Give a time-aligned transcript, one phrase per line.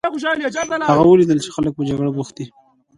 [0.91, 2.45] هغه ولیدل چې خلک په جګړه بوخت دي.